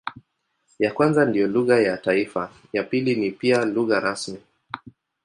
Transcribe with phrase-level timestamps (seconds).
[0.79, 4.39] Ya kwanza ndiyo lugha ya taifa, ya pili ni pia lugha rasmi.